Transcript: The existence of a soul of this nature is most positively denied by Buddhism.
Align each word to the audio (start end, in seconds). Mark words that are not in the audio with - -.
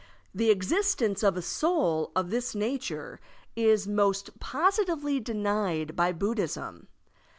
The 0.33 0.49
existence 0.49 1.21
of 1.21 1.37
a 1.37 1.43
soul 1.43 2.11
of 2.15 2.31
this 2.31 2.55
nature 2.55 3.19
is 3.55 3.87
most 3.87 4.39
positively 4.39 5.19
denied 5.19 5.95
by 5.95 6.11
Buddhism. 6.11 6.87